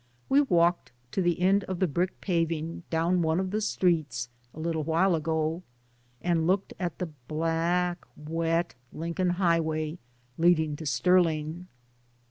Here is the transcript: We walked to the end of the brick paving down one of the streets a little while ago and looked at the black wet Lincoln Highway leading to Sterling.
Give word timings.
We 0.29 0.41
walked 0.41 0.93
to 1.11 1.21
the 1.21 1.39
end 1.39 1.63
of 1.65 1.77
the 1.77 1.85
brick 1.85 2.21
paving 2.21 2.81
down 2.89 3.21
one 3.21 3.39
of 3.39 3.51
the 3.51 3.61
streets 3.61 4.29
a 4.51 4.59
little 4.59 4.83
while 4.83 5.13
ago 5.13 5.61
and 6.23 6.47
looked 6.47 6.73
at 6.79 6.97
the 6.97 7.09
black 7.27 8.03
wet 8.17 8.73
Lincoln 8.91 9.29
Highway 9.37 9.99
leading 10.39 10.75
to 10.77 10.87
Sterling. 10.87 11.67